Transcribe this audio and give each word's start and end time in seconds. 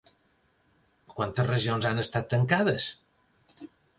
Quantes 1.17 1.49
regions 1.51 1.87
han 1.91 2.03
estat 2.05 2.27
tancades? 2.33 2.89